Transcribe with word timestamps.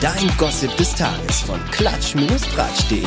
Dein 0.00 0.34
Gossip 0.38 0.74
des 0.78 0.94
Tages 0.94 1.42
von 1.42 1.60
klatsch-tratsch.de. 1.72 3.04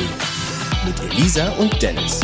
Mit 0.86 1.12
Elisa 1.12 1.50
und 1.54 1.82
Dennis. 1.82 2.20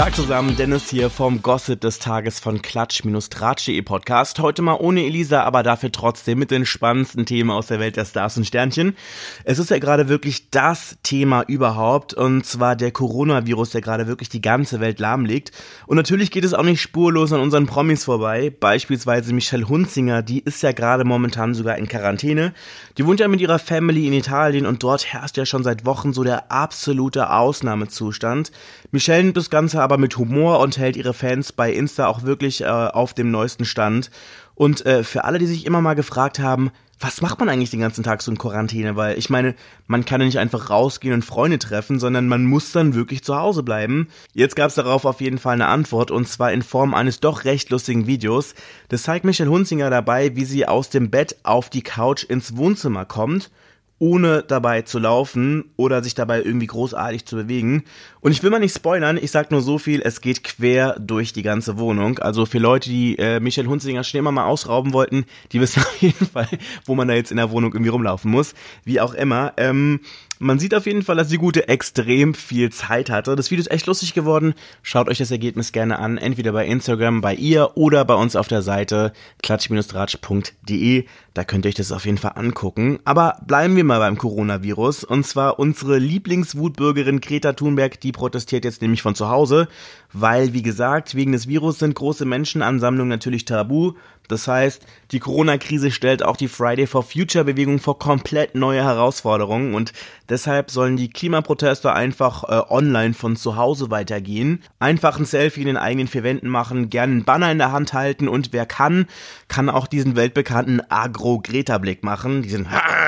Tag 0.00 0.16
zusammen, 0.16 0.56
Dennis 0.56 0.88
hier 0.88 1.10
vom 1.10 1.42
Gossip 1.42 1.78
des 1.82 1.98
Tages 1.98 2.40
von 2.40 2.62
Klatsch-Tratsch.de 2.62 3.82
Podcast. 3.82 4.38
Heute 4.38 4.62
mal 4.62 4.78
ohne 4.80 5.04
Elisa, 5.04 5.42
aber 5.42 5.62
dafür 5.62 5.92
trotzdem 5.92 6.38
mit 6.38 6.50
den 6.50 6.64
spannendsten 6.64 7.26
Themen 7.26 7.50
aus 7.50 7.66
der 7.66 7.80
Welt 7.80 7.98
der 7.98 8.06
Stars 8.06 8.38
und 8.38 8.46
Sternchen. 8.46 8.96
Es 9.44 9.58
ist 9.58 9.68
ja 9.68 9.78
gerade 9.78 10.08
wirklich 10.08 10.48
das 10.50 10.96
Thema 11.02 11.42
überhaupt 11.42 12.14
und 12.14 12.46
zwar 12.46 12.76
der 12.76 12.92
Coronavirus, 12.92 13.72
der 13.72 13.82
gerade 13.82 14.06
wirklich 14.06 14.30
die 14.30 14.40
ganze 14.40 14.80
Welt 14.80 15.00
lahmlegt. 15.00 15.52
Und 15.86 15.98
natürlich 15.98 16.30
geht 16.30 16.44
es 16.44 16.54
auch 16.54 16.62
nicht 16.62 16.80
spurlos 16.80 17.34
an 17.34 17.40
unseren 17.40 17.66
Promis 17.66 18.04
vorbei. 18.04 18.50
Beispielsweise 18.58 19.34
Michelle 19.34 19.68
Hunzinger, 19.68 20.22
die 20.22 20.40
ist 20.40 20.62
ja 20.62 20.72
gerade 20.72 21.04
momentan 21.04 21.52
sogar 21.52 21.76
in 21.76 21.88
Quarantäne. 21.88 22.54
Die 22.96 23.04
wohnt 23.04 23.20
ja 23.20 23.28
mit 23.28 23.42
ihrer 23.42 23.58
Family 23.58 24.06
in 24.06 24.14
Italien 24.14 24.64
und 24.64 24.82
dort 24.82 25.12
herrscht 25.12 25.36
ja 25.36 25.44
schon 25.44 25.62
seit 25.62 25.84
Wochen 25.84 26.14
so 26.14 26.24
der 26.24 26.50
absolute 26.50 27.30
Ausnahmezustand. 27.30 28.50
Michelle 28.92 29.24
nimmt 29.24 29.36
das 29.36 29.50
Ganze 29.50 29.82
aber 29.82 29.89
mit 29.98 30.16
Humor 30.16 30.60
und 30.60 30.78
hält 30.78 30.96
ihre 30.96 31.14
Fans 31.14 31.52
bei 31.52 31.72
Insta 31.72 32.06
auch 32.06 32.22
wirklich 32.22 32.62
äh, 32.62 32.66
auf 32.66 33.14
dem 33.14 33.30
neuesten 33.30 33.64
Stand. 33.64 34.10
Und 34.54 34.84
äh, 34.84 35.04
für 35.04 35.24
alle, 35.24 35.38
die 35.38 35.46
sich 35.46 35.64
immer 35.64 35.80
mal 35.80 35.94
gefragt 35.94 36.38
haben, 36.38 36.70
was 37.02 37.22
macht 37.22 37.38
man 37.40 37.48
eigentlich 37.48 37.70
den 37.70 37.80
ganzen 37.80 38.04
Tag 38.04 38.20
so 38.20 38.30
in 38.30 38.36
Quarantäne? 38.36 38.94
Weil 38.94 39.18
ich 39.18 39.30
meine, 39.30 39.54
man 39.86 40.04
kann 40.04 40.20
ja 40.20 40.26
nicht 40.26 40.38
einfach 40.38 40.68
rausgehen 40.68 41.14
und 41.14 41.24
Freunde 41.24 41.58
treffen, 41.58 41.98
sondern 41.98 42.28
man 42.28 42.44
muss 42.44 42.72
dann 42.72 42.94
wirklich 42.94 43.24
zu 43.24 43.36
Hause 43.36 43.62
bleiben. 43.62 44.08
Jetzt 44.34 44.54
gab 44.54 44.68
es 44.68 44.74
darauf 44.74 45.06
auf 45.06 45.22
jeden 45.22 45.38
Fall 45.38 45.54
eine 45.54 45.68
Antwort 45.68 46.10
und 46.10 46.28
zwar 46.28 46.52
in 46.52 46.60
Form 46.60 46.92
eines 46.92 47.20
doch 47.20 47.44
recht 47.46 47.70
lustigen 47.70 48.06
Videos. 48.06 48.54
Das 48.90 49.04
zeigt 49.04 49.24
Michelle 49.24 49.50
Hunzinger 49.50 49.88
dabei, 49.88 50.36
wie 50.36 50.44
sie 50.44 50.68
aus 50.68 50.90
dem 50.90 51.10
Bett 51.10 51.36
auf 51.42 51.70
die 51.70 51.82
Couch 51.82 52.24
ins 52.24 52.58
Wohnzimmer 52.58 53.06
kommt 53.06 53.50
ohne 54.00 54.42
dabei 54.42 54.82
zu 54.82 54.98
laufen 54.98 55.70
oder 55.76 56.02
sich 56.02 56.14
dabei 56.14 56.42
irgendwie 56.42 56.66
großartig 56.66 57.26
zu 57.26 57.36
bewegen. 57.36 57.84
Und 58.20 58.32
ich 58.32 58.42
will 58.42 58.50
mal 58.50 58.58
nicht 58.58 58.74
spoilern, 58.74 59.18
ich 59.20 59.30
sag 59.30 59.50
nur 59.50 59.60
so 59.60 59.78
viel, 59.78 60.00
es 60.02 60.22
geht 60.22 60.42
quer 60.42 60.98
durch 60.98 61.32
die 61.32 61.42
ganze 61.42 61.78
Wohnung. 61.78 62.18
Also 62.18 62.46
für 62.46 62.58
Leute, 62.58 62.88
die 62.88 63.18
äh, 63.18 63.40
Michelle 63.40 63.68
Hunzinger 63.68 64.02
schon 64.02 64.18
immer 64.18 64.32
mal 64.32 64.46
ausrauben 64.46 64.94
wollten, 64.94 65.26
die 65.52 65.60
wissen 65.60 65.82
auf 65.82 65.96
jeden 66.02 66.26
Fall, 66.26 66.48
wo 66.86 66.94
man 66.94 67.08
da 67.08 67.14
jetzt 67.14 67.30
in 67.30 67.36
der 67.36 67.50
Wohnung 67.50 67.72
irgendwie 67.74 67.90
rumlaufen 67.90 68.30
muss. 68.30 68.54
Wie 68.84 69.00
auch 69.00 69.12
immer. 69.12 69.52
Ähm, 69.58 70.00
man 70.42 70.58
sieht 70.58 70.74
auf 70.74 70.86
jeden 70.86 71.02
Fall, 71.02 71.16
dass 71.16 71.28
die 71.28 71.36
Gute 71.36 71.68
extrem 71.68 72.32
viel 72.32 72.70
Zeit 72.72 73.10
hatte. 73.10 73.36
Das 73.36 73.50
Video 73.50 73.60
ist 73.60 73.70
echt 73.70 73.86
lustig 73.86 74.14
geworden. 74.14 74.54
Schaut 74.82 75.10
euch 75.10 75.18
das 75.18 75.30
Ergebnis 75.30 75.70
gerne 75.70 75.98
an, 75.98 76.16
entweder 76.16 76.52
bei 76.52 76.64
Instagram, 76.66 77.20
bei 77.20 77.34
ihr 77.34 77.76
oder 77.76 78.06
bei 78.06 78.14
uns 78.14 78.36
auf 78.36 78.48
der 78.48 78.62
Seite 78.62 79.12
klatsch-ratsch.de. 79.42 81.04
Da 81.34 81.44
könnt 81.44 81.66
ihr 81.66 81.68
euch 81.68 81.74
das 81.74 81.92
auf 81.92 82.06
jeden 82.06 82.16
Fall 82.16 82.32
angucken. 82.36 83.00
Aber 83.04 83.36
bleiben 83.46 83.76
wir 83.76 83.84
mal 83.90 83.98
beim 83.98 84.16
Coronavirus. 84.16 85.04
Und 85.04 85.26
zwar 85.26 85.58
unsere 85.58 85.98
Lieblingswutbürgerin 85.98 87.20
Greta 87.20 87.52
Thunberg, 87.52 88.00
die 88.00 88.12
protestiert 88.12 88.64
jetzt 88.64 88.82
nämlich 88.82 89.02
von 89.02 89.16
zu 89.16 89.28
Hause, 89.28 89.68
weil, 90.12 90.52
wie 90.52 90.62
gesagt, 90.62 91.14
wegen 91.14 91.32
des 91.32 91.48
Virus 91.48 91.80
sind 91.80 91.94
große 91.94 92.24
Menschenansammlungen 92.24 93.08
natürlich 93.08 93.44
tabu. 93.44 93.94
Das 94.30 94.46
heißt, 94.46 94.86
die 95.10 95.18
Corona-Krise 95.18 95.90
stellt 95.90 96.22
auch 96.22 96.36
die 96.36 96.46
Friday 96.46 96.86
for 96.86 97.02
Future 97.02 97.44
Bewegung 97.44 97.80
vor 97.80 97.98
komplett 97.98 98.54
neue 98.54 98.84
Herausforderungen 98.84 99.74
und 99.74 99.92
deshalb 100.28 100.70
sollen 100.70 100.96
die 100.96 101.10
Klimaproteste 101.10 101.92
einfach 101.92 102.44
äh, 102.44 102.62
online 102.72 103.14
von 103.14 103.34
zu 103.34 103.56
Hause 103.56 103.90
weitergehen. 103.90 104.62
Einfach 104.78 105.18
ein 105.18 105.24
Selfie 105.24 105.62
in 105.62 105.66
den 105.66 105.76
eigenen 105.76 106.06
vier 106.06 106.22
Wänden 106.22 106.48
machen, 106.48 106.90
gerne 106.90 107.12
einen 107.12 107.24
Banner 107.24 107.50
in 107.50 107.58
der 107.58 107.72
Hand 107.72 107.92
halten 107.92 108.28
und 108.28 108.52
wer 108.52 108.66
kann, 108.66 109.06
kann 109.48 109.68
auch 109.68 109.88
diesen 109.88 110.14
weltbekannten 110.14 110.80
Agro-Greta-Blick 110.88 112.04
machen. 112.04 112.42
Diesen 112.42 112.68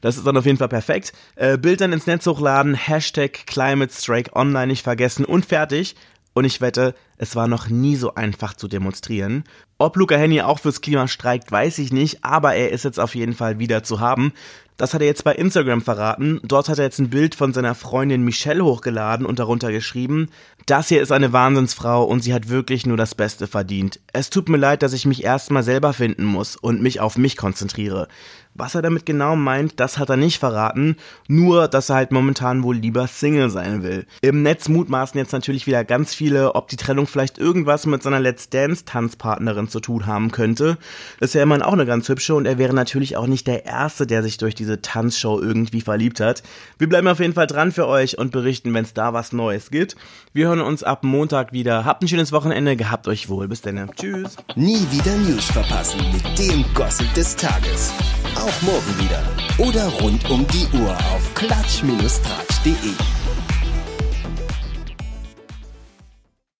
das 0.00 0.16
ist 0.16 0.26
dann 0.26 0.36
auf 0.36 0.46
jeden 0.46 0.58
Fall 0.58 0.68
perfekt. 0.68 1.12
Äh, 1.36 1.58
Bild 1.58 1.80
dann 1.80 1.92
ins 1.92 2.06
Netz 2.06 2.26
hochladen, 2.26 2.74
Hashtag 2.74 3.46
Climate 3.46 3.92
Strike 3.92 4.34
Online 4.34 4.68
nicht 4.68 4.82
vergessen 4.82 5.24
und 5.24 5.44
fertig. 5.44 5.96
Und 6.32 6.44
ich 6.44 6.60
wette, 6.60 6.94
es 7.20 7.36
war 7.36 7.48
noch 7.48 7.68
nie 7.68 7.96
so 7.96 8.14
einfach 8.14 8.54
zu 8.54 8.66
demonstrieren. 8.66 9.44
Ob 9.76 9.96
Luca 9.96 10.16
Henny 10.16 10.40
auch 10.40 10.58
fürs 10.58 10.80
Klima 10.80 11.06
streikt, 11.06 11.52
weiß 11.52 11.78
ich 11.78 11.92
nicht, 11.92 12.24
aber 12.24 12.54
er 12.54 12.70
ist 12.70 12.84
jetzt 12.84 12.98
auf 12.98 13.14
jeden 13.14 13.34
Fall 13.34 13.58
wieder 13.58 13.82
zu 13.82 14.00
haben. 14.00 14.32
Das 14.78 14.94
hat 14.94 15.02
er 15.02 15.06
jetzt 15.06 15.24
bei 15.24 15.34
Instagram 15.34 15.82
verraten. 15.82 16.40
Dort 16.42 16.70
hat 16.70 16.78
er 16.78 16.86
jetzt 16.86 16.98
ein 16.98 17.10
Bild 17.10 17.34
von 17.34 17.52
seiner 17.52 17.74
Freundin 17.74 18.24
Michelle 18.24 18.64
hochgeladen 18.64 19.26
und 19.26 19.38
darunter 19.38 19.70
geschrieben, 19.70 20.30
das 20.64 20.88
hier 20.88 21.02
ist 21.02 21.12
eine 21.12 21.34
Wahnsinnsfrau 21.34 22.04
und 22.04 22.22
sie 22.22 22.32
hat 22.32 22.48
wirklich 22.48 22.86
nur 22.86 22.96
das 22.96 23.14
Beste 23.14 23.46
verdient. 23.46 24.00
Es 24.14 24.30
tut 24.30 24.48
mir 24.48 24.56
leid, 24.56 24.82
dass 24.82 24.94
ich 24.94 25.04
mich 25.04 25.22
erstmal 25.22 25.62
selber 25.62 25.92
finden 25.92 26.24
muss 26.24 26.56
und 26.56 26.80
mich 26.80 27.00
auf 27.00 27.18
mich 27.18 27.36
konzentriere. 27.36 28.08
Was 28.54 28.74
er 28.74 28.82
damit 28.82 29.06
genau 29.06 29.36
meint, 29.36 29.78
das 29.78 29.98
hat 29.98 30.08
er 30.08 30.16
nicht 30.16 30.38
verraten, 30.38 30.96
nur 31.28 31.68
dass 31.68 31.88
er 31.88 31.96
halt 31.96 32.10
momentan 32.10 32.62
wohl 32.62 32.76
lieber 32.76 33.06
Single 33.06 33.50
sein 33.50 33.82
will. 33.82 34.06
Im 34.22 34.42
Netz 34.42 34.68
mutmaßen 34.68 35.18
jetzt 35.18 35.32
natürlich 35.32 35.66
wieder 35.66 35.84
ganz 35.84 36.14
viele, 36.14 36.54
ob 36.54 36.68
die 36.68 36.76
Trennung 36.76 37.06
vielleicht 37.10 37.38
irgendwas 37.38 37.86
mit 37.86 38.02
seiner 38.02 38.20
Let's 38.20 38.48
Dance 38.48 38.84
Tanzpartnerin 38.84 39.68
zu 39.68 39.80
tun 39.80 40.06
haben 40.06 40.30
könnte. 40.30 40.78
Ist 41.20 41.34
ja 41.34 41.42
immerhin 41.42 41.62
auch 41.62 41.72
eine 41.72 41.86
ganz 41.86 42.08
hübsche 42.08 42.34
und 42.34 42.46
er 42.46 42.58
wäre 42.58 42.74
natürlich 42.74 43.16
auch 43.16 43.26
nicht 43.26 43.46
der 43.46 43.66
Erste, 43.66 44.06
der 44.06 44.22
sich 44.22 44.38
durch 44.38 44.54
diese 44.54 44.80
Tanzshow 44.80 45.40
irgendwie 45.40 45.80
verliebt 45.80 46.20
hat. 46.20 46.42
Wir 46.78 46.88
bleiben 46.88 47.08
auf 47.08 47.20
jeden 47.20 47.34
Fall 47.34 47.46
dran 47.46 47.72
für 47.72 47.86
euch 47.86 48.18
und 48.18 48.32
berichten, 48.32 48.72
wenn 48.74 48.84
es 48.84 48.94
da 48.94 49.12
was 49.12 49.32
Neues 49.32 49.70
gibt. 49.70 49.96
Wir 50.32 50.48
hören 50.48 50.60
uns 50.60 50.82
ab 50.82 51.04
Montag 51.04 51.52
wieder. 51.52 51.84
Habt 51.84 52.02
ein 52.02 52.08
schönes 52.08 52.32
Wochenende, 52.32 52.76
gehabt 52.76 53.08
euch 53.08 53.28
wohl. 53.28 53.48
Bis 53.48 53.62
dann. 53.62 53.90
Tschüss. 53.94 54.36
Nie 54.56 54.86
wieder 54.90 55.16
News 55.16 55.46
verpassen 55.46 56.00
mit 56.12 56.38
dem 56.38 56.64
Gossip 56.74 57.12
des 57.14 57.36
Tages. 57.36 57.92
Auch 58.36 58.62
morgen 58.62 58.98
wieder. 58.98 59.22
Oder 59.58 59.86
rund 60.00 60.28
um 60.30 60.46
die 60.48 60.66
Uhr 60.76 60.92
auf 60.92 61.34
klatsch-tratsch.de. 61.34 63.19